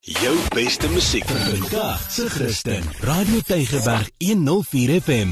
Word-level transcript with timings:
Jou 0.00 0.36
beste 0.54 0.88
musiek 0.90 1.24
vandag 1.24 2.10
se 2.10 2.28
Christen. 2.30 2.82
Radio 3.00 3.40
Tygerberg 3.40 4.10
104 4.18 5.00
FM. 5.00 5.28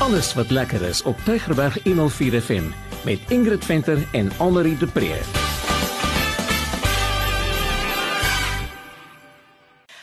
Alles 0.00 0.34
wat 0.34 0.50
lekker 0.50 0.82
is 0.82 1.02
op 1.02 1.16
Tygerberg 1.24 1.84
104 1.84 2.40
FM 2.42 2.64
met 3.04 3.18
Ingrid 3.28 3.64
Venter 3.64 4.08
en 4.12 4.30
Annelie 4.38 4.76
de 4.76 4.86
Pre. 4.86 5.20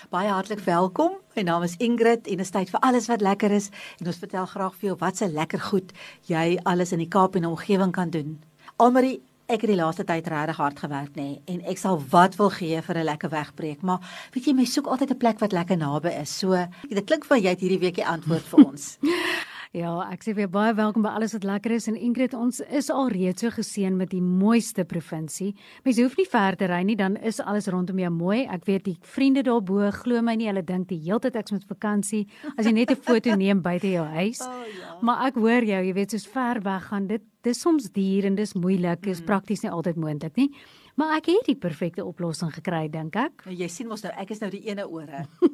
Baie 0.10 0.30
hartlik 0.30 0.60
welkom. 0.60 1.12
My 1.34 1.42
naam 1.42 1.64
is 1.64 1.76
Ingrid 1.78 2.28
en 2.28 2.38
dit 2.38 2.46
is 2.46 2.50
tyd 2.50 2.70
vir 2.70 2.80
alles 2.80 3.07
wat 3.07 3.21
lekker 3.21 3.52
is 3.52 3.70
en 4.00 4.07
ons 4.07 4.18
vertel 4.18 4.46
graag 4.46 4.76
vir 4.76 4.94
jou 4.94 4.98
wat 5.00 5.18
se 5.18 5.28
lekker 5.28 5.60
goed 5.60 5.92
jy 6.30 6.60
alles 6.64 6.92
in 6.92 7.02
die 7.02 7.10
Kaap 7.10 7.36
en 7.36 7.46
omgewing 7.46 7.92
kan 7.92 8.10
doen. 8.10 8.44
Almarie, 8.76 9.21
ek 9.48 9.62
het 9.64 9.70
die 9.71 9.78
laaste 9.80 10.04
tyd 10.04 10.26
regtig 10.28 10.57
hard 10.60 10.80
gewerk 10.84 11.14
nê 11.16 11.38
en 11.47 11.61
ek 11.71 11.79
sal 11.79 11.96
wat 12.11 12.34
wil 12.36 12.50
gee 12.52 12.82
vir 12.84 12.98
'n 12.98 13.07
lekker 13.07 13.32
wegbreek, 13.32 13.82
maar 13.82 14.04
weet 14.34 14.48
jy, 14.48 14.54
my 14.54 14.65
soek 14.65 14.88
altyd 14.88 15.11
'n 15.11 15.18
plek 15.18 15.39
wat 15.39 15.54
lekker 15.54 15.78
naby 15.78 16.11
is. 16.20 16.29
So, 16.29 16.51
dit 16.89 17.06
klink 17.06 17.24
vir 17.24 17.38
jy 17.38 17.50
het 17.56 17.61
hierdie 17.61 17.79
week 17.79 17.96
die 17.96 18.06
antwoord 18.06 18.43
vir 18.43 18.65
ons. 18.65 18.98
Ja, 19.75 19.92
ek 20.07 20.21
sê 20.24 20.32
weer 20.38 20.47
baie 20.47 20.71
welkom 20.78 21.04
by 21.04 21.10
alles 21.18 21.34
wat 21.36 21.43
lekker 21.43 21.74
is 21.75 21.89
en 21.92 21.97
Ingrid, 22.00 22.32
ons 22.38 22.61
is 22.64 22.88
al 22.93 23.10
reeds 23.11 23.43
so 23.43 23.52
geseën 23.52 23.92
met 24.00 24.07
die 24.14 24.21
mooiste 24.24 24.86
provinsie. 24.88 25.50
Mens 25.84 26.00
hoef 26.00 26.15
nie 26.15 26.28
ver 26.32 26.56
te 26.56 26.70
ry 26.71 26.78
nie, 26.88 26.96
dan 26.96 27.18
is 27.28 27.42
alles 27.43 27.68
rondom 27.74 28.00
jou 28.00 28.11
mooi. 28.15 28.46
Ek 28.48 28.64
weet 28.70 28.86
die 28.88 28.96
vriende 29.04 29.43
daarbo 29.43 29.89
glo 29.98 30.21
my 30.24 30.38
nie, 30.39 30.48
hulle 30.48 30.64
dink 30.64 30.88
die 30.93 31.01
hele 31.04 31.20
tyd 31.25 31.36
ek's 31.42 31.51
met 31.57 31.68
vakansie 31.68 32.23
as 32.56 32.64
jy 32.70 32.72
net 32.72 32.92
'n 32.95 33.02
foto 33.03 33.36
neem 33.44 33.59
buite 33.61 33.92
jou 33.92 34.06
huis. 34.16 34.39
Oh, 34.48 34.64
ja. 34.80 34.95
Maar 35.02 35.28
ek 35.28 35.36
hoor 35.44 35.64
jou, 35.67 35.84
jy 35.84 35.94
weet 35.94 36.12
soos 36.12 36.26
ver 36.28 36.62
weg 36.64 36.88
gaan 36.88 37.08
dit 37.08 37.22
dis 37.44 37.59
soms 37.62 37.92
duur 37.92 38.26
en 38.26 38.36
dis 38.36 38.53
moeilik, 38.56 39.06
is 39.08 39.20
Mm. 39.20 39.26
prakties 39.26 39.62
nie 39.64 39.70
altyd 39.72 39.95
moontlik 39.98 40.36
nie. 40.38 40.50
Maar 40.95 41.17
ek 41.17 41.26
het 41.26 41.45
die 41.45 41.56
perfekte 41.56 42.06
oplossing 42.06 42.50
gekry 42.53 42.88
dink 42.89 43.16
ek. 43.16 43.44
Nou, 43.46 43.53
jy 43.56 43.68
sien 43.68 43.88
mos 43.88 44.02
nou, 44.03 44.14
ek 44.18 44.31
is 44.31 44.40
nou 44.40 44.50
die 44.50 44.64
ene 44.70 44.88
ore. 44.88 45.28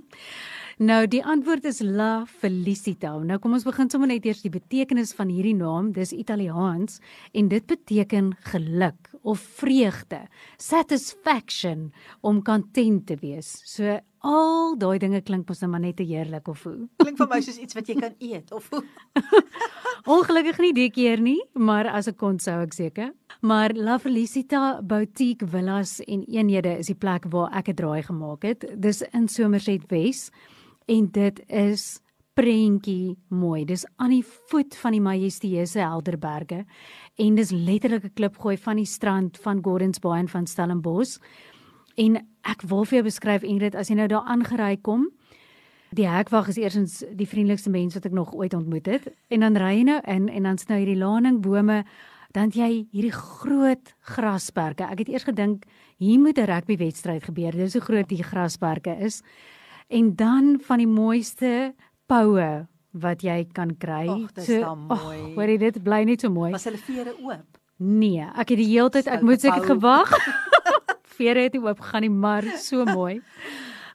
Nou 0.80 1.04
die 1.10 1.20
antwoord 1.26 1.66
is 1.68 1.82
La 1.84 2.24
Felicita. 2.26 3.12
Nou 3.20 3.38
kom 3.44 3.56
ons 3.58 3.66
begin 3.68 3.90
sommer 3.92 4.08
net 4.12 4.26
eers 4.26 4.44
die 4.46 4.54
betekenis 4.54 5.12
van 5.18 5.32
hierdie 5.32 5.56
naam. 5.58 5.92
Dis 5.96 6.14
Italiaans 6.16 7.02
en 7.36 7.50
dit 7.52 7.66
beteken 7.68 8.32
geluk 8.54 9.12
of 9.22 9.42
vreugde, 9.60 10.24
satisfaction 10.58 11.92
om 12.22 12.42
content 12.44 13.06
te 13.08 13.18
wees. 13.22 13.60
So 13.68 14.00
al 14.22 14.78
daai 14.78 15.00
dinge 15.02 15.22
klink 15.26 15.50
mos 15.50 15.62
nou 15.62 15.72
maar 15.74 15.84
net 15.84 15.98
te 16.00 16.06
heerlik 16.08 16.48
of 16.48 16.64
hoe. 16.64 16.88
Klink 17.02 17.20
vir 17.20 17.30
my 17.30 17.42
soos 17.44 17.60
iets 17.62 17.78
wat 17.78 17.90
jy 17.90 17.98
kan 18.00 18.16
eet 18.22 18.54
of 18.56 18.70
hoe? 18.72 18.84
Ongelukkig 20.16 20.62
nie 20.64 20.74
die 20.74 20.90
keer 20.94 21.22
nie, 21.22 21.40
maar 21.54 21.90
as 21.90 22.08
ek 22.10 22.18
kon 22.22 22.40
sou 22.42 22.56
ek 22.64 22.74
seker. 22.74 23.12
Maar 23.46 23.76
La 23.78 24.00
Felicita 24.02 24.82
Boutique 24.82 25.46
Villas 25.50 26.00
en 26.08 26.24
eenhede 26.30 26.74
is 26.80 26.90
die 26.90 26.98
plek 26.98 27.28
waar 27.30 27.52
ek 27.54 27.70
'n 27.70 27.76
draai 27.76 28.02
gemaak 28.08 28.46
het. 28.46 28.66
Dis 28.78 29.04
in 29.14 29.28
Somerset 29.28 29.86
Wes 29.90 30.32
en 30.92 31.08
dit 31.12 31.44
is 31.48 31.86
prentjie 32.36 33.16
mooi. 33.28 33.64
Dis 33.66 33.86
aan 33.96 34.14
die 34.16 34.26
voet 34.52 34.76
van 34.82 34.96
die 34.96 35.04
majestueuse 35.04 35.80
Helderberge 35.80 36.66
en 37.16 37.36
dis 37.36 37.52
letterlik 37.52 38.04
'n 38.04 38.14
klipgooi 38.14 38.58
van 38.58 38.76
die 38.76 38.86
strand 38.86 39.38
van 39.38 39.64
Gordons 39.64 40.00
Bay 40.00 40.20
en 40.20 40.28
van 40.28 40.48
Stellenbosch. 40.48 41.20
En 41.96 42.16
ek 42.44 42.62
wil 42.62 42.86
vir 42.86 42.96
jou 42.96 43.04
beskryf 43.04 43.44
Ingrid, 43.44 43.76
as 43.76 43.90
jy 43.90 43.96
nou 43.96 44.08
daar 44.08 44.26
aangery 44.26 44.78
kom, 44.82 45.12
Die 45.92 46.08
hekwag 46.08 46.48
is 46.48 46.56
eersins 46.56 47.04
die 47.20 47.28
vriendelikste 47.28 47.70
mens 47.70 47.98
wat 47.98 48.06
ek 48.06 48.14
nog 48.16 48.32
ooit 48.32 48.54
ontmoet 48.54 48.86
het. 48.88 49.10
En 49.28 49.44
dan 49.44 49.58
ry 49.60 49.74
jy 49.76 49.84
nou 49.84 50.00
in 50.08 50.30
en 50.30 50.44
dan 50.44 50.58
snou 50.58 50.78
hierdie 50.80 50.96
laningbome, 50.96 51.84
dan 52.32 52.54
jy 52.56 52.88
hierdie 52.94 53.12
groot 53.12 53.92
grasperke. 54.00 54.88
Ek 54.88 55.00
het 55.04 55.10
eers 55.10 55.28
gedink 55.28 55.66
hier 56.00 56.20
moet 56.20 56.40
'n 56.40 56.48
rugbywedstryd 56.48 57.24
gebeur. 57.24 57.52
Dis 57.52 57.74
hoe 57.74 57.82
groot 57.82 58.08
die 58.08 58.24
grasperke 58.24 58.96
is. 59.04 59.22
En 59.92 60.16
dan 60.16 60.60
van 60.64 60.80
die 60.80 60.88
mooiste 60.88 61.74
poue 62.08 62.68
wat 62.92 63.24
jy 63.24 63.42
kan 63.56 63.74
kry. 63.80 64.06
Ag, 64.08 64.32
dis 64.38 64.48
dan 64.48 64.86
mooi. 64.88 65.18
ag, 65.20 65.34
Hoor 65.36 65.52
jy 65.52 65.58
dit 65.60 65.80
bly 65.84 66.04
net 66.08 66.24
so 66.24 66.32
mooi. 66.32 66.52
Was 66.56 66.68
hulle 66.70 66.80
vere 66.80 67.14
oop? 67.20 67.60
Nee, 67.82 68.24
ek 68.38 68.54
het 68.54 68.60
die 68.62 68.70
hele 68.70 68.92
tyd 68.94 69.08
ek 69.08 69.20
Soute 69.20 69.28
moet 69.28 69.44
seker 69.44 69.68
gewag. 69.74 70.12
Vere 71.22 71.44
het 71.46 71.54
nie 71.58 71.62
oop 71.62 71.82
gegaan 71.84 72.06
nie, 72.06 72.10
maar 72.14 72.46
so 72.62 72.86
mooi. 72.88 73.20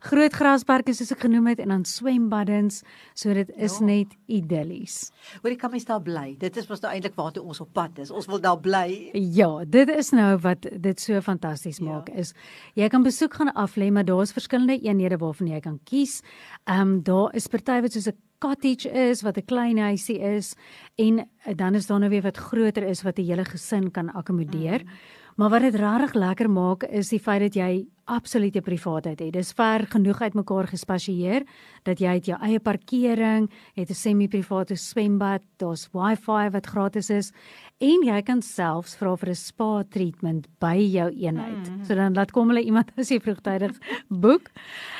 Groot 0.06 0.34
grasperke 0.38 0.92
soos 0.94 1.10
ek 1.10 1.24
genoem 1.24 1.48
het 1.50 1.60
en 1.64 1.72
dan 1.72 1.84
swembaddens, 1.88 2.82
so 3.14 3.32
dit 3.34 3.48
is 3.56 3.78
Ja. 3.80 3.84
net 3.86 4.14
idillies. 4.28 5.10
Hoor 5.42 5.50
jy 5.50 5.56
kan 5.56 5.70
mens 5.70 5.84
daar 5.84 6.00
bly. 6.02 6.36
Dit 6.38 6.56
is 6.56 6.68
mos 6.68 6.80
nou 6.80 6.92
eintlik 6.92 7.14
waartoe 7.16 7.42
ons 7.42 7.60
op 7.60 7.72
pad 7.72 7.98
is. 7.98 8.10
Ons 8.10 8.26
wil 8.26 8.38
daar 8.40 8.58
bly. 8.60 9.10
Ja, 9.14 9.64
dit 9.64 9.88
is 9.88 10.10
nou 10.12 10.36
wat 10.38 10.66
dit 10.80 11.00
so 11.00 11.20
fantasties 11.20 11.78
Ja. 11.78 11.84
maak 11.84 12.08
is. 12.10 12.34
Jy 12.74 12.88
kan 12.88 13.02
besoek 13.02 13.34
gaan 13.34 13.52
aflê, 13.54 13.90
maar 13.90 14.04
daar's 14.04 14.32
verskillende 14.32 14.78
eenhede 14.80 15.16
waarvan 15.18 15.48
jy 15.48 15.60
kan 15.60 15.80
kies. 15.84 16.22
Ehm 16.66 16.80
um, 16.80 17.02
daar 17.02 17.34
is 17.34 17.46
party 17.48 17.80
wat 17.80 17.92
soos 17.92 18.06
'n 18.06 18.16
cottage 18.38 18.88
is, 18.90 19.22
wat 19.22 19.36
'n 19.38 19.44
klein 19.44 19.78
huisie 19.78 20.18
is 20.20 20.54
en 20.98 21.28
dan 21.56 21.74
is 21.74 21.86
daar 21.86 21.98
nou 21.98 22.10
weer 22.10 22.22
wat 22.22 22.36
groter 22.36 22.82
is 22.86 23.02
wat 23.02 23.18
'n 23.18 23.24
hele 23.24 23.44
gesin 23.44 23.90
kan 23.90 24.12
akkommodeer. 24.12 24.82
Mm. 24.84 24.90
Maar 25.36 25.50
wat 25.52 25.60
dit 25.60 25.74
regtig 25.74 26.14
lekker 26.14 26.48
maak 26.50 26.86
is 26.88 27.10
die 27.12 27.20
feit 27.20 27.42
dat 27.44 27.56
jy 27.58 27.84
absolute 28.08 28.62
privaatheid 28.62 29.20
het. 29.20 29.32
Dis 29.34 29.50
ver 29.52 29.82
genoeg 29.90 30.22
uitmekaar 30.22 30.68
gespasieer 30.70 31.44
dat 31.84 32.00
jy 32.00 32.14
het 32.16 32.28
jou 32.30 32.38
eie 32.40 32.60
parkering, 32.62 33.50
het 33.74 33.90
'n 33.90 33.94
semi-private 33.94 34.76
swembad, 34.76 35.42
daar's 35.58 35.88
Wi-Fi 35.92 36.50
wat 36.50 36.66
gratis 36.66 37.10
is 37.10 37.32
en 37.80 38.00
jy 38.02 38.22
kan 38.22 38.40
selfs 38.42 38.96
vra 38.96 39.16
vir 39.16 39.28
'n 39.30 39.34
spa 39.34 39.82
treatment 39.82 40.46
by 40.58 40.76
jou 40.76 41.10
eenheid. 41.10 41.68
Mm. 41.70 41.84
So 41.84 41.94
dan 41.94 42.14
laat 42.14 42.32
kom 42.32 42.48
hulle 42.48 42.62
iemand 42.64 42.92
as 42.96 43.10
jy 43.10 43.20
vroegtydig 43.20 43.76
boek. 44.08 44.50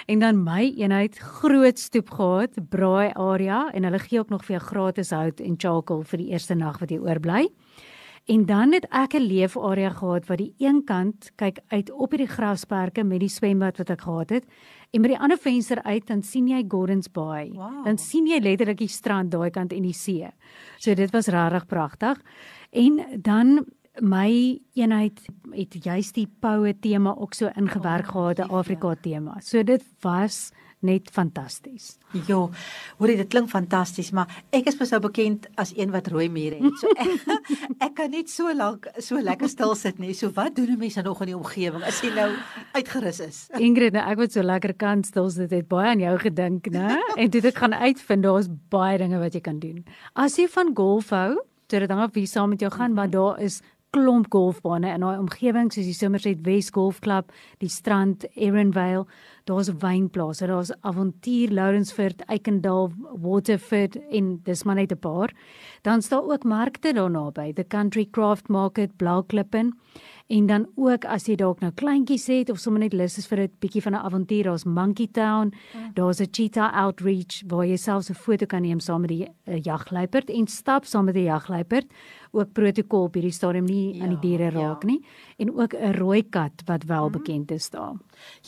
En 0.07 0.19
dan 0.19 0.45
my 0.45 0.75
eenheid 0.77 1.19
groot 1.19 1.79
stoep 1.79 2.11
gehad, 2.11 2.69
braai 2.69 3.13
area 3.15 3.71
en 3.73 3.85
hulle 3.85 3.99
gee 3.99 4.19
ook 4.19 4.31
nog 4.31 4.45
vir 4.45 4.59
jou 4.59 4.67
gratis 4.67 5.11
hout 5.11 5.41
en 5.41 5.57
charcoal 5.57 6.03
vir 6.03 6.19
die 6.19 6.31
eerste 6.33 6.55
nag 6.55 6.79
wat 6.79 6.91
jy 6.91 6.99
oorbly. 6.99 7.49
En 8.27 8.47
dan 8.47 8.73
het 8.73 8.87
ek 8.91 9.15
'n 9.15 9.23
leefarea 9.23 9.91
gehad 9.91 10.27
wat 10.27 10.39
die 10.39 10.55
een 10.59 10.85
kant 10.85 11.31
kyk 11.35 11.59
uit 11.69 11.91
op 11.91 12.11
hierdie 12.11 12.35
grasperke 12.35 13.05
met 13.05 13.21
die 13.21 13.29
swembad 13.29 13.77
wat 13.77 13.91
ek 13.91 14.01
gehad 14.01 14.31
het 14.31 14.45
en 14.91 15.03
by 15.03 15.09
die 15.09 15.19
ander 15.19 15.39
venster 15.39 15.83
uit 15.83 16.07
dan 16.07 16.23
sien 16.23 16.49
jy 16.49 16.65
Gordons 16.69 17.09
Bay. 17.13 17.51
Wow. 17.55 17.85
Dan 17.85 17.99
sien 17.99 18.27
jy 18.27 18.39
letterlik 18.39 18.79
die 18.79 18.89
strand 18.89 19.31
daai 19.31 19.51
kant 19.51 19.73
en 19.73 19.83
die 19.83 19.93
see. 19.93 20.29
So 20.79 20.95
dit 20.95 21.11
was 21.11 21.27
regtig 21.27 21.67
pragtig. 21.67 22.23
En 22.71 23.21
dan 23.23 23.67
my 24.01 24.61
eenheid 24.75 25.21
het 25.53 25.85
juist 25.85 26.15
die 26.15 26.29
poue 26.41 26.75
tema 26.81 27.15
ook 27.17 27.35
so 27.35 27.47
ingewerk 27.55 28.07
Oh, 28.07 28.13
gehad, 28.13 28.39
'n. 28.39 28.51
Afrika 28.51 28.95
tema. 29.01 29.41
So 29.41 29.63
dit 29.63 29.85
was 30.01 30.53
net 30.85 31.09
fantasties. 31.13 31.97
Ja, 32.29 32.43
hoorie 32.99 33.17
dit 33.19 33.29
klink 33.33 33.49
fantasties, 33.51 34.11
maar 34.17 34.31
ek 34.55 34.69
is 34.71 34.77
mos 34.79 34.93
nou 34.95 35.01
bekend 35.07 35.49
as 35.61 35.73
een 35.77 35.91
wat 35.95 36.11
rooi 36.13 36.29
mure 36.33 36.61
het. 36.61 36.77
So 36.81 36.93
ek, 37.05 37.81
ek 37.89 37.95
kan 37.97 38.13
net 38.13 38.31
so 38.33 38.53
lank 38.55 38.89
so 39.03 39.21
lekker 39.21 39.51
stil 39.53 39.75
sit 39.79 40.01
nie. 40.03 40.13
So 40.15 40.31
wat 40.37 40.57
doen 40.57 40.75
'n 40.77 40.79
mens 40.79 40.95
dan 40.95 41.05
nog 41.05 41.21
in 41.25 41.33
die 41.33 41.39
omgewing 41.39 41.83
as 41.83 42.01
jy 42.03 42.13
nou 42.15 42.31
uitgerus 42.75 43.21
is? 43.21 43.39
Ingrid, 43.67 43.93
nou, 43.93 44.05
ek 44.05 44.19
wat 44.19 44.33
so 44.33 44.43
lekker 44.43 44.75
kan 44.75 45.05
stils 45.05 45.35
dit 45.35 45.51
het 45.51 45.69
baie 45.69 45.91
aan 45.91 46.01
jou 46.01 46.17
gedink, 46.19 46.69
né? 46.71 47.01
En 47.21 47.31
het 47.31 47.45
ek 47.45 47.57
gaan 47.57 47.75
uitvind 47.75 48.23
daar's 48.23 48.49
baie 48.71 48.99
dinge 48.99 49.19
wat 49.19 49.35
jy 49.35 49.41
kan 49.41 49.59
doen. 49.59 49.85
As 50.15 50.37
jy 50.37 50.49
van 50.49 50.75
golf 50.75 51.11
hou, 51.11 51.41
toe 51.67 51.81
dit 51.81 51.91
hang 51.91 52.03
af 52.03 52.15
wie 52.15 52.27
saam 52.27 52.51
met 52.51 52.61
jou 52.61 52.71
gaan, 52.71 52.95
maar 52.95 53.11
daar 53.11 53.41
is 53.41 53.63
klomp 53.97 54.29
golfbane 54.33 54.91
in 54.93 55.05
daai 55.05 55.17
omgewing 55.17 55.71
soos 55.73 55.87
die 55.89 55.97
Somerset 55.97 56.43
West 56.45 56.75
Golfklub, 56.77 57.33
die 57.63 57.71
strand 57.73 58.27
Erenvale, 58.35 59.07
daar's 59.49 59.71
wynplase, 59.81 60.49
daar's 60.51 60.73
Avontuur, 60.87 61.55
Lawrenceford, 61.57 62.25
Eikendal, 62.29 62.91
Waterford 63.23 63.97
en 64.11 64.35
dis 64.45 64.65
maar 64.65 64.77
net 64.77 64.93
'n 64.93 64.99
paar. 64.99 65.33
Dan 65.83 66.03
staan 66.03 66.31
ook 66.31 66.45
markte 66.45 66.93
daar 66.93 67.11
naby, 67.11 67.53
the 67.53 67.65
Country 67.65 68.07
Craft 68.11 68.49
Market, 68.49 68.97
Blauklippen. 68.97 69.73
En 70.27 70.47
dan 70.47 70.67
ook 70.75 71.05
as 71.05 71.27
jy 71.27 71.37
dalk 71.39 71.61
nou 71.63 71.71
kleintjies 71.73 72.27
het 72.27 72.51
of 72.51 72.59
sommer 72.59 72.81
net 72.83 72.93
lus 72.93 73.19
is 73.19 73.27
vir 73.31 73.41
'n 73.43 73.51
bietjie 73.61 73.83
van 73.83 73.93
'n 73.93 74.05
avontuur, 74.07 74.45
daar's 74.45 74.65
Monkey 74.65 75.07
Town, 75.13 75.53
daar's 75.95 76.21
'n 76.21 76.29
Cheetah 76.31 76.75
Outreach 76.75 77.43
waar 77.47 77.67
jy 77.67 77.77
selfs 77.77 78.11
'n 78.11 78.15
foto 78.15 78.47
kan 78.47 78.63
neem 78.63 78.81
saam 78.81 79.01
met 79.01 79.11
die 79.11 79.29
uh, 79.47 79.63
jagluiperd 79.63 80.31
en 80.31 80.47
stap 80.47 80.85
saam 80.85 81.05
met 81.05 81.15
die 81.15 81.25
jagluiperd. 81.25 81.87
Ook 82.33 82.53
protokol 82.53 83.03
op 83.03 83.15
hierdie 83.15 83.33
stadium 83.33 83.65
nie 83.65 84.03
aan 84.03 84.09
die 84.09 84.17
Ja, 84.17 84.21
diere 84.37 84.51
ja. 84.51 84.51
raak 84.51 84.85
nie. 84.85 85.05
En 85.39 85.55
ook 85.57 85.73
'n 85.75 85.93
rooi 85.93 86.23
kat 86.29 86.63
wat 86.65 86.85
wel 86.85 87.11
bekend 87.11 87.51
is 87.51 87.71
daar. 87.71 87.95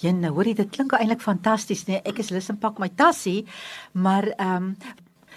Ja, 0.01 0.11
nou 0.11 0.33
hoorie 0.35 0.55
dit 0.55 0.71
klink 0.71 0.93
eintlik 0.93 1.21
fantasties, 1.21 1.85
nee. 1.87 2.01
Ek 2.05 2.19
is 2.19 2.31
lus 2.31 2.49
en 2.49 2.59
pak 2.59 2.79
my 2.79 2.89
tassie, 2.95 3.45
maar 3.93 4.25
ehm 4.27 4.63
um, 4.63 4.77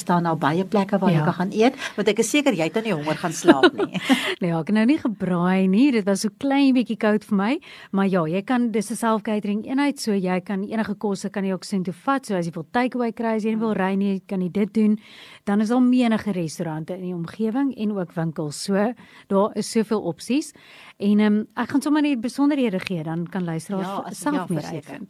staan 0.01 0.25
daar 0.27 0.37
baie 0.37 0.65
plekke 0.65 0.99
waar 0.99 1.11
Ja. 1.11 1.17
jy 1.19 1.23
kan 1.29 1.33
gaan 1.39 1.51
eet, 1.53 1.75
want 1.95 2.07
ek 2.11 2.19
is 2.19 2.29
seker 2.33 2.53
jy 2.57 2.63
het 2.67 2.73
nou 2.75 2.83
nie 2.83 2.93
honger 2.97 3.17
gaan 3.21 3.33
slaap 3.33 3.73
nie. 3.77 4.01
Nee, 4.41 4.51
ek 4.57 4.69
nou 4.73 4.85
nie 4.89 4.97
gebraai 4.97 5.67
nie. 5.69 5.91
Dit 5.93 6.05
was 6.05 6.21
so 6.25 6.29
klein 6.41 6.73
bietjie 6.73 6.97
koud 6.97 7.23
vir 7.23 7.37
my, 7.37 7.59
maar 7.91 8.07
ja, 8.09 8.23
jy 8.25 8.41
kan 8.41 8.71
dis 8.71 8.89
'n 8.91 8.95
self-catering 8.97 9.65
eenheid, 9.69 9.99
so 9.99 10.11
jy 10.13 10.39
kan 10.41 10.63
enige 10.63 10.95
kosse 10.97 11.29
kan 11.29 11.45
jy 11.45 11.53
ook 11.53 11.63
sien 11.63 11.83
toe 11.83 11.93
vat. 11.93 12.25
So 12.25 12.35
as 12.35 12.45
jy 12.47 12.51
wil 12.53 12.65
takeaway 12.71 13.11
kry, 13.13 13.35
as 13.35 13.43
jy 13.43 13.55
wil 13.57 13.73
ry 13.73 13.95
nie, 13.95 14.21
kan 14.27 14.41
jy 14.41 14.49
dit 14.51 14.73
doen. 14.73 14.97
Dan 15.45 15.61
is 15.61 15.69
daar 15.69 15.81
menige 15.81 16.31
restaurante 16.31 16.93
in 16.95 17.01
die 17.01 17.13
omgewing 17.13 17.73
en 17.77 17.91
ook 17.97 18.13
winkels. 18.15 18.63
So 18.63 18.93
daar 19.27 19.51
is 19.55 19.69
soveel 19.71 20.01
opsies. 20.01 20.53
En 20.99 21.19
ehm 21.19 21.33
um, 21.33 21.47
ek 21.55 21.69
gaan 21.69 21.81
sommer 21.81 22.01
net 22.01 22.21
besonderhede 22.21 22.79
gee, 22.79 23.03
dan 23.03 23.27
kan 23.29 23.43
luisteraars 23.43 23.87
Ja, 23.87 24.03
self 24.11 24.35
ja, 24.35 24.45
meer 24.49 24.63
uitvind. 24.73 25.09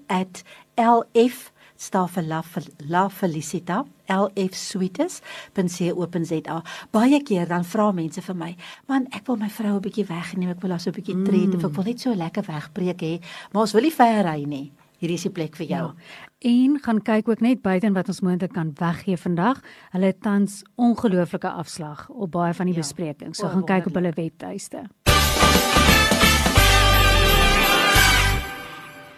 staan 1.77 2.07
vir 2.09 2.23
La, 2.23 2.41
La 2.87 3.09
Felicita 3.09 3.85
lfsweetes.co.za. 4.07 6.61
Baie 6.91 7.23
keer 7.23 7.47
dan 7.49 7.63
vra 7.65 7.91
mense 7.91 8.21
vir 8.21 8.35
my, 8.35 8.55
"Man, 8.87 9.07
ek 9.11 9.27
wil 9.27 9.35
my 9.37 9.49
vrou 9.49 9.75
'n 9.75 9.81
bietjie 9.81 10.05
wegneem, 10.07 10.49
ek 10.49 10.61
wil 10.61 10.69
haar 10.71 10.79
so 10.79 10.89
'n 10.89 10.93
bietjie 10.93 11.23
treat 11.25 11.55
of 11.55 11.63
ek 11.63 11.71
wil 11.75 11.83
net 11.83 11.99
so 11.99 12.13
lekker 12.13 12.43
wegbreek 12.43 13.01
hê, 13.01 13.19
maar 13.51 13.61
ons 13.61 13.71
wil 13.73 13.81
nie 13.81 13.91
ver 13.91 14.23
ry 14.25 14.43
nie." 14.45 14.71
Hierdie 14.99 15.15
is 15.15 15.23
die 15.23 15.29
plek 15.31 15.55
vir 15.55 15.67
jou. 15.67 15.87
Ja. 15.87 15.93
En 16.39 16.79
gaan 16.81 17.01
kyk 17.01 17.27
ook 17.29 17.41
net 17.41 17.61
buite 17.61 17.91
wat 17.93 18.07
ons 18.07 18.21
moontlik 18.21 18.53
kan 18.53 18.73
weggee 18.73 19.17
vandag. 19.17 19.61
Hulle 19.91 20.05
het 20.05 20.21
tans 20.21 20.63
ongelooflike 20.77 21.49
afslag 21.49 22.09
op 22.09 22.31
baie 22.31 22.53
van 22.53 22.65
die 22.65 22.75
Ja. 22.75 22.81
besprekings. 22.81 23.37
So 23.37 23.45
O, 23.45 23.49
gaan 23.49 23.63
kyk 23.65 23.85
op 23.87 23.93
wonderlik. 23.93 24.15
hulle 24.15 24.29
webtuiste. 24.29 24.83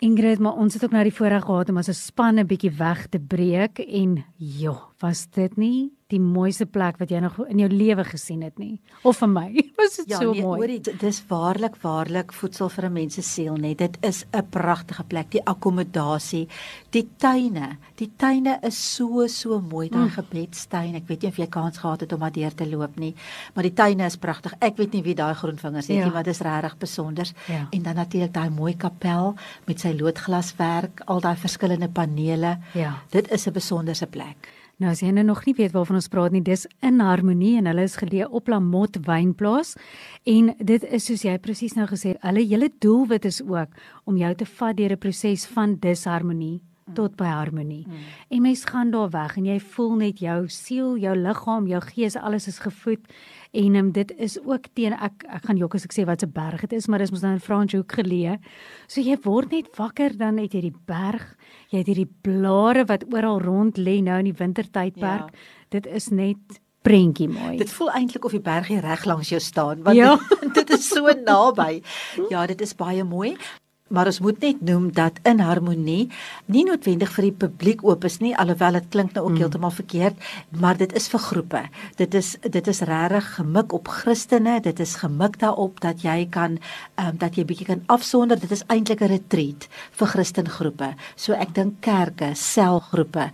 Ingrid, 0.08 0.40
maar 0.40 0.56
ons 0.56 0.74
het 0.74 0.84
ook 0.86 0.94
nou 0.96 1.04
die 1.04 1.14
voorreg 1.14 1.44
gehad 1.44 1.70
om 1.70 1.78
as 1.78 1.90
'n 1.90 1.94
span 1.94 2.40
'n 2.40 2.48
bietjie 2.48 2.72
weg 2.72 3.08
te 3.08 3.20
breek 3.20 3.80
en 3.80 4.24
ja, 4.38 4.76
was 5.00 5.28
dit 5.30 5.58
nie 5.58 5.97
die 6.08 6.20
mooiste 6.20 6.66
plek 6.66 6.98
wat 7.02 7.10
jy 7.12 7.20
nog 7.20 7.36
in 7.50 7.60
jou 7.60 7.68
lewe 7.70 8.04
gesien 8.08 8.42
het 8.42 8.58
nie? 8.58 8.80
Of 9.04 9.18
vir 9.18 9.28
my 9.28 9.48
was 9.78 9.98
dit 9.98 10.10
Ja, 10.10 10.20
so 10.22 10.32
nee, 10.32 10.42
mooi. 10.42 10.60
hoorie, 10.60 10.80
d- 10.80 10.94
dis 11.00 11.20
waarlik 11.28 11.76
waarlik 11.82 12.32
voedsel 12.34 12.70
vir 12.70 12.86
'n 12.86 12.94
mens 12.94 13.14
se 13.16 13.22
siel 13.22 13.56
net. 13.58 13.78
Dit 13.78 13.98
is 14.02 14.24
'n 14.34 14.46
pragtige 14.50 15.04
plek, 15.04 15.32
die 15.32 15.44
akkommodasie, 15.46 16.48
die 16.92 17.08
tuine. 17.18 17.78
Die 17.96 18.12
tuine 18.18 18.60
is 18.64 18.96
so 18.96 19.28
so 19.28 19.60
mooi, 19.62 19.90
daai 19.90 20.06
mm. 20.08 20.10
gebedstuin. 20.16 20.96
Ek 20.96 21.08
weet 21.08 21.22
nie 21.22 21.30
of 21.32 21.38
jy 21.38 21.48
kans 21.48 21.78
gehad 21.78 22.00
het 22.02 22.14
om 22.14 22.20
daar 22.20 22.32
deur 22.32 22.56
te 22.56 22.66
loop 22.70 22.96
nie, 23.00 23.14
maar 23.54 23.64
die 23.64 23.74
tuine 23.74 24.06
is 24.06 24.16
pragtig. 24.18 24.54
Ek 24.62 24.78
weet 24.78 24.94
nie 24.94 25.04
wie 25.04 25.16
daai 25.16 25.34
groenvingers 25.36 25.88
het 25.88 25.98
Ja. 25.98 26.04
nie, 26.06 26.14
maar 26.14 26.24
dis 26.24 26.40
regtig 26.40 26.78
besonder. 26.78 27.28
Ja. 27.48 27.68
En 27.72 27.84
dan 27.84 27.96
natuurlik 27.96 28.34
daai 28.34 28.50
mooi 28.50 28.76
kapel 28.78 29.36
met 29.66 29.80
sy 29.80 29.94
loodglaswerk, 30.00 31.02
al 31.06 31.20
daai 31.20 31.36
verskillende 31.36 31.90
panele. 31.90 32.58
Ja. 32.74 33.02
Dit 33.10 33.32
is 33.32 33.46
'n 33.48 33.52
besonderse 33.54 34.08
plek. 34.08 34.54
Nou 34.78 34.92
as 34.94 35.00
jy 35.02 35.10
nou 35.10 35.24
nog 35.26 35.40
nie 35.48 35.56
weet 35.58 35.74
waarvan 35.74 35.98
ons 35.98 36.10
praat 36.14 36.36
nie, 36.36 36.44
dis 36.46 36.68
in 36.86 37.00
harmonie 37.02 37.56
en 37.58 37.66
hulle 37.66 37.88
is 37.88 37.98
geleë 37.98 38.28
op 38.30 38.50
Lamot 38.52 39.00
Wynplaas. 39.08 39.74
En 40.30 40.52
dit 40.60 40.84
is 40.94 41.08
soos 41.10 41.24
jy 41.26 41.34
presies 41.42 41.74
nou 41.74 41.88
gesê, 41.90 42.14
hulle 42.22 42.46
hele 42.46 42.70
doelwit 42.86 43.26
is 43.26 43.42
ook 43.42 43.74
om 44.06 44.20
jou 44.22 44.34
te 44.38 44.46
vat 44.46 44.78
deur 44.78 44.94
'n 44.94 45.02
proses 45.02 45.48
van 45.50 45.80
disharmonie 45.82 46.62
tot 46.94 47.16
by 47.16 47.26
harmonie. 47.26 47.86
Mm. 47.88 47.94
En 48.30 48.42
mens 48.42 48.66
gaan 48.66 48.92
daar 48.92 49.10
weg 49.10 49.38
en 49.38 49.46
jy 49.46 49.60
voel 49.60 49.96
net 49.96 50.20
jou 50.20 50.48
siel, 50.48 50.98
jou 50.98 51.16
liggaam, 51.16 51.68
jou 51.68 51.82
gees, 51.82 52.16
alles 52.16 52.48
is 52.48 52.60
gevoed. 52.60 53.00
En 53.54 53.76
um, 53.76 53.92
dit 53.92 54.12
is 54.18 54.38
ook 54.46 54.68
teen 54.74 54.94
ek 54.94 55.24
ek 55.28 55.46
gaan 55.46 55.58
jok 55.58 55.76
as 55.76 55.86
ek 55.86 55.94
sê 55.94 56.06
wat 56.06 56.24
'n 56.24 56.32
berg 56.32 56.62
dit 56.62 56.74
is, 56.74 56.88
maar 56.88 57.00
dis 57.00 57.12
mos 57.12 57.22
nou 57.22 57.34
in 57.34 57.40
Franschhoek 57.40 57.92
geleë. 57.92 58.38
So 58.88 59.02
jy 59.02 59.18
word 59.24 59.52
net 59.52 59.68
wakker 59.78 60.18
dan 60.18 60.38
het 60.38 60.54
jy 60.54 60.62
die 60.62 60.76
berg, 60.86 61.36
jy 61.70 61.78
het 61.80 61.88
hierdie 61.88 62.10
blare 62.22 62.86
wat 62.86 63.04
oral 63.14 63.40
rond 63.40 63.78
lê 63.78 64.02
nou 64.02 64.20
in 64.20 64.26
die 64.26 64.38
wintertydperk. 64.46 65.32
Ja. 65.32 65.38
Dit 65.70 65.86
is 65.88 66.10
net 66.10 66.38
prentjie 66.84 67.28
mooi. 67.28 67.58
Dit 67.58 67.70
voel 67.70 67.90
eintlik 67.92 68.26
of 68.26 68.32
die 68.32 68.40
berg 68.40 68.68
hier 68.68 68.82
reg 68.82 69.06
langs 69.06 69.30
jou 69.30 69.40
staan 69.40 69.84
want 69.84 69.96
Ja. 69.98 70.16
dit, 70.42 70.54
dit 70.60 70.70
is 70.70 70.88
so 70.88 71.04
naby. 71.26 71.82
Ja, 72.30 72.46
dit 72.48 72.62
is 72.62 72.74
baie 72.76 73.04
mooi. 73.04 73.36
Maar 73.88 74.10
ons 74.12 74.20
moet 74.20 74.40
net 74.44 74.62
noem 74.62 74.90
dat 74.92 75.20
in 75.24 75.40
harmonie 75.40 76.10
nie 76.46 76.64
noodwendig 76.68 77.12
vir 77.16 77.28
die 77.30 77.36
publiek 77.46 77.84
oop 77.88 78.08
is 78.08 78.20
nie, 78.24 78.34
alhoewel 78.36 78.80
dit 78.80 78.90
klink 78.96 79.14
nou 79.16 79.26
ook 79.26 79.36
mm. 79.36 79.42
heeltemal 79.44 79.72
verkeerd, 79.72 80.26
maar 80.60 80.78
dit 80.78 80.94
is 80.94 81.08
vir 81.14 81.24
groepe. 81.24 81.62
Dit 82.00 82.18
is 82.18 82.36
dit 82.42 82.68
is 82.68 82.82
regtig 82.90 83.30
gemik 83.38 83.74
op 83.74 83.88
Christene, 83.88 84.60
dit 84.64 84.80
is 84.80 84.96
gemik 85.04 85.40
daarop 85.40 85.80
dat 85.82 86.04
jy 86.04 86.28
kan 86.30 86.58
um, 87.00 87.16
dat 87.22 87.40
jy 87.40 87.46
bietjie 87.48 87.70
kan 87.70 87.86
afsonder. 87.88 88.40
Dit 88.40 88.52
is 88.52 88.66
eintlik 88.68 89.02
'n 89.02 89.14
retreat 89.14 89.70
vir 89.92 90.08
Christengroepe. 90.08 90.94
So 91.16 91.34
ek 91.34 91.56
dink 91.56 91.82
kerke, 91.82 92.36
selgroepe, 92.36 93.32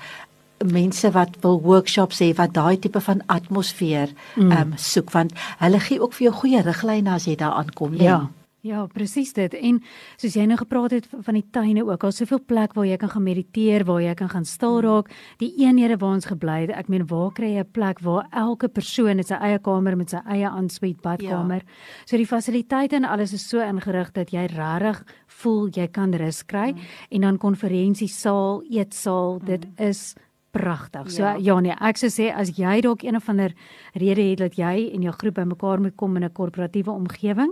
mense 0.63 1.11
wat 1.11 1.35
wil 1.41 1.59
workshops 1.61 2.21
hê 2.23 2.33
wat 2.37 2.53
daai 2.53 2.77
tipe 2.79 3.01
van 3.01 3.21
atmosfeer 3.27 4.13
ehm 4.35 4.45
mm. 4.45 4.51
um, 4.51 4.73
soek 4.77 5.11
want 5.11 5.33
hulle 5.59 5.79
gee 5.79 6.01
ook 6.01 6.13
vir 6.13 6.29
jou 6.29 6.35
goeie 6.43 6.61
riglyne 6.61 7.11
as 7.11 7.25
jy 7.25 7.35
daar 7.35 7.57
aankom, 7.59 7.91
nee. 7.91 8.07
Ja. 8.07 8.29
Ja, 8.63 8.85
presies 8.87 9.33
dit. 9.35 9.51
En 9.59 9.81
soos 10.15 10.37
jy 10.37 10.45
nou 10.47 10.55
gepraat 10.55 10.93
het 10.95 11.07
van 11.11 11.35
die 11.35 11.43
tuine 11.51 11.81
ook, 11.83 12.05
daar's 12.05 12.21
soveel 12.21 12.39
plek 12.47 12.77
waar 12.77 12.85
jy 12.87 12.95
kan 13.01 13.09
gaan 13.11 13.25
mediteer, 13.25 13.83
waar 13.83 13.99
jy 13.99 14.13
kan 14.15 14.29
gaan 14.31 14.47
stil 14.47 14.79
raak. 14.85 15.09
Die 15.41 15.49
eenhede 15.65 15.97
waar 15.99 16.15
ons 16.15 16.29
gebly 16.31 16.61
het, 16.61 16.71
ek 16.71 16.87
meen, 16.87 17.03
waar 17.09 17.33
kry 17.35 17.49
jy 17.57 17.65
'n 17.65 17.71
plek 17.75 17.99
waar 17.99 18.23
elke 18.31 18.69
persoon 18.69 19.19
het 19.19 19.27
sy 19.27 19.35
eie 19.35 19.59
kamer 19.59 19.97
met 19.97 20.09
sy 20.09 20.21
eie 20.31 20.47
ensuite 20.47 21.01
badkamer. 21.01 21.59
Ja. 21.59 22.05
So 22.05 22.17
die 22.17 22.25
fasiliteite 22.25 22.95
en 22.95 23.05
alles 23.05 23.33
is 23.33 23.49
so 23.49 23.59
ingerig 23.59 24.13
dat 24.13 24.31
jy 24.31 24.45
regtig 24.47 25.03
voel 25.27 25.67
jy 25.67 25.87
kan 25.87 26.13
rus 26.13 26.43
kry 26.45 26.71
mm. 26.71 26.79
en 27.11 27.21
dan 27.21 27.37
konferensiesaal, 27.37 28.63
eetsaal, 28.69 29.39
mm. 29.39 29.45
dit 29.45 29.67
is 29.77 30.15
pragtig. 30.53 31.11
So 31.11 31.23
Ja. 31.23 31.35
ja 31.37 31.59
nee, 31.59 31.75
ek 31.81 31.97
sou 31.97 32.09
sê 32.13 32.29
as 32.31 32.53
jy 32.57 32.81
dalk 32.85 33.03
een 33.03 33.15
of 33.17 33.29
ander 33.29 33.53
rede 33.97 34.21
het 34.29 34.37
dat 34.37 34.55
jy 34.57 34.91
en 34.93 35.01
jou 35.01 35.13
groep 35.17 35.35
bymekaar 35.41 35.81
moet 35.81 35.95
kom 35.95 36.15
in 36.17 36.23
'n 36.23 36.31
korporatiewe 36.31 36.91
omgewing 36.91 37.51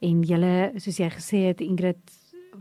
en 0.00 0.22
julle 0.22 0.72
soos 0.76 0.98
jy 0.98 1.08
gesê 1.10 1.38
het 1.48 1.60
Ingrid 1.60 1.98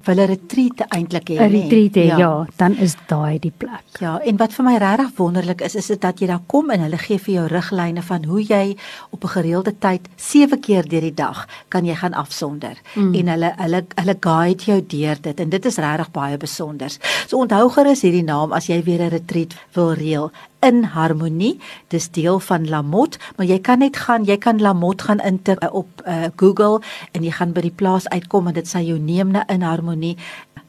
wil 0.03 0.15
'n 0.15 0.27
retreat 0.27 0.79
eintlik 0.88 1.29
hê, 1.29 1.38
'n 1.38 1.51
retreat 1.51 1.95
hê, 1.95 2.05
ja. 2.05 2.17
ja, 2.17 2.45
dan 2.55 2.75
is 2.77 2.95
daai 3.07 3.39
die 3.39 3.53
plek. 3.57 3.83
Ja, 3.99 4.19
en 4.19 4.38
wat 4.38 4.53
vir 4.53 4.65
my 4.65 4.77
regtig 4.77 5.11
wonderlik 5.15 5.61
is, 5.61 5.75
is 5.75 5.88
dit 5.88 6.01
dat 6.01 6.19
jy 6.19 6.27
daar 6.27 6.43
kom 6.47 6.69
en 6.69 6.79
hulle 6.79 6.97
gee 6.97 7.19
vir 7.19 7.33
jou 7.33 7.47
riglyne 7.47 8.01
van 8.01 8.23
hoe 8.23 8.41
jy 8.43 8.77
op 9.09 9.23
'n 9.23 9.27
gereelde 9.27 9.73
tyd 9.79 10.09
7 10.15 10.59
keer 10.59 10.88
deur 10.88 11.01
die 11.01 11.13
dag 11.13 11.47
kan 11.67 11.85
jy 11.85 11.95
gaan 11.95 12.13
afsonder. 12.13 12.75
Mm. 12.95 13.13
En 13.15 13.27
hulle 13.27 13.53
hulle 13.57 13.85
hulle 13.95 14.17
guide 14.19 14.63
jou 14.63 14.81
deur 14.88 15.17
dit 15.21 15.39
en 15.39 15.50
dit 15.50 15.65
is 15.65 15.77
regtig 15.77 16.12
baie 16.12 16.38
besonder. 16.38 16.89
So 17.27 17.38
onthou 17.38 17.69
gerus 17.69 18.01
hierdie 18.01 18.24
naam 18.24 18.51
as 18.51 18.67
jy 18.67 18.83
weer 18.83 19.01
'n 19.01 19.10
retreat 19.10 19.53
wil 19.74 19.93
reël 19.93 20.31
in 20.62 20.84
harmonie. 20.84 21.60
Dis 21.88 22.10
deel 22.10 22.39
van 22.39 22.70
Lamot, 22.70 23.18
maar 23.38 23.46
jy 23.46 23.60
kan 23.60 23.80
net 23.80 23.98
gaan, 23.98 24.25
jy 24.25 24.38
kan 24.38 24.62
Lamot 24.62 25.01
gaan 25.01 25.20
intik 25.20 25.74
op 25.74 25.88
uh, 26.06 26.24
Google 26.36 26.82
en 27.12 27.24
jy 27.24 27.32
gaan 27.32 27.53
by 27.53 27.62
die 27.62 27.75
plaas 27.75 28.10
uitkom 28.10 28.48
en 28.48 28.53
dit 28.53 28.68
sê 28.68 28.80
jou 28.86 29.00
neem 29.00 29.32
na 29.32 29.48
in 29.50 29.62
harmonie. 29.62 30.18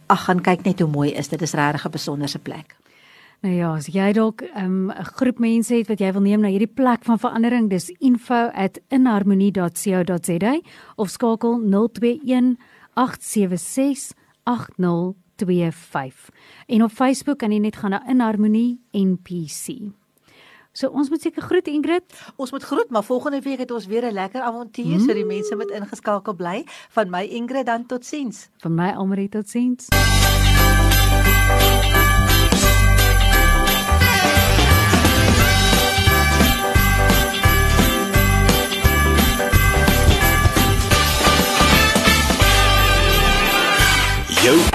Ag, 0.06 0.24
gaan 0.26 0.40
kyk 0.44 0.64
net 0.64 0.80
hoe 0.80 0.90
mooi 0.90 1.12
is 1.12 1.28
dit. 1.28 1.40
Dis 1.40 1.54
regtig 1.54 1.86
'n 1.86 1.90
besonderse 1.90 2.38
plek. 2.38 2.76
Nou 3.42 3.54
ja, 3.54 3.74
as 3.74 3.86
jy 3.90 4.12
dalk 4.12 4.42
'n 4.42 4.64
um, 4.64 4.92
groep 5.18 5.38
mense 5.38 5.74
het 5.74 5.88
wat 5.88 5.98
jy 5.98 6.12
wil 6.12 6.22
neem 6.22 6.40
na 6.40 6.48
hierdie 6.48 6.74
plek 6.74 7.04
van 7.04 7.18
verandering, 7.18 7.70
dis 7.70 7.90
info@inharmonie.co.za 7.98 10.60
of 10.96 11.10
skakel 11.10 11.60
021 11.60 12.56
876 12.94 14.12
8025. 15.36 16.28
En 16.66 16.82
op 16.82 16.90
Facebook 16.90 17.38
kan 17.38 17.52
jy 17.52 17.58
net 17.58 17.76
gaan 17.76 17.90
na 17.90 18.02
Inharmonie 18.08 18.80
NPC. 18.92 19.92
So 20.72 20.88
ons 20.88 21.10
moet 21.12 21.20
seker 21.20 21.42
groet 21.42 21.68
Ingrid. 21.68 22.14
Ons 22.36 22.50
moet 22.50 22.62
groet, 22.62 22.90
maar 22.90 23.04
volgende 23.04 23.40
week 23.40 23.58
het 23.58 23.70
ons 23.70 23.86
weer 23.86 24.04
'n 24.08 24.12
lekker 24.12 24.40
avontuur, 24.40 24.98
mm. 24.98 25.00
so 25.00 25.12
die 25.14 25.24
mense 25.24 25.56
moet 25.56 25.70
ingeskakel 25.70 26.34
bly. 26.34 26.64
Van 26.88 27.10
my 27.10 27.22
Ingrid 27.24 27.66
dan 27.66 27.86
totsiens. 27.86 28.48
Van 28.56 28.74
my 28.74 28.90
Almarie 28.90 29.28
totsiens. 29.28 29.88